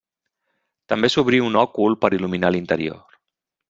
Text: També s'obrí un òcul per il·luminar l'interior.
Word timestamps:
També 0.93 1.11
s'obrí 1.15 1.43
un 1.51 1.61
òcul 1.63 2.01
per 2.05 2.15
il·luminar 2.19 2.55
l'interior. 2.59 3.19